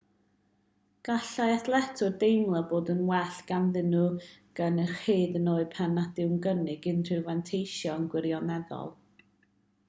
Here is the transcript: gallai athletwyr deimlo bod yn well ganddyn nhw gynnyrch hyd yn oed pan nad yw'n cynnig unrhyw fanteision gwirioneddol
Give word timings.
gallai 1.07 1.49
athletwyr 1.57 2.15
deimlo 2.23 2.61
bod 2.71 2.89
yn 2.93 3.03
well 3.11 3.35
ganddyn 3.51 3.91
nhw 3.97 4.07
gynnyrch 4.61 4.95
hyd 5.03 5.37
yn 5.41 5.53
oed 5.53 5.69
pan 5.77 5.95
nad 5.99 6.23
yw'n 6.25 6.35
cynnig 6.47 6.89
unrhyw 6.95 7.23
fanteision 7.29 8.11
gwirioneddol 8.17 8.93